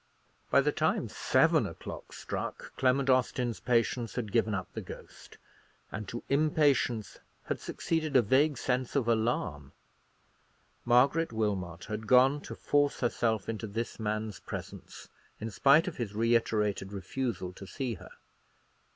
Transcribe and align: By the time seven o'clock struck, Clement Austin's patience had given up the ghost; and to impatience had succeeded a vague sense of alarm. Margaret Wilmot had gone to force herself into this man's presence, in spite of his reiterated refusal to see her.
By 0.49 0.61
the 0.61 0.71
time 0.71 1.09
seven 1.09 1.67
o'clock 1.67 2.11
struck, 2.11 2.75
Clement 2.75 3.07
Austin's 3.07 3.59
patience 3.59 4.15
had 4.15 4.31
given 4.31 4.55
up 4.55 4.67
the 4.73 4.81
ghost; 4.81 5.37
and 5.91 6.07
to 6.07 6.23
impatience 6.27 7.19
had 7.43 7.59
succeeded 7.59 8.15
a 8.15 8.23
vague 8.23 8.57
sense 8.57 8.95
of 8.95 9.07
alarm. 9.07 9.73
Margaret 10.85 11.31
Wilmot 11.31 11.85
had 11.85 12.07
gone 12.07 12.41
to 12.45 12.55
force 12.55 13.01
herself 13.01 13.47
into 13.47 13.67
this 13.67 13.99
man's 13.99 14.39
presence, 14.39 15.07
in 15.39 15.51
spite 15.51 15.87
of 15.87 15.97
his 15.97 16.15
reiterated 16.15 16.91
refusal 16.91 17.53
to 17.53 17.67
see 17.67 17.93
her. 17.93 18.09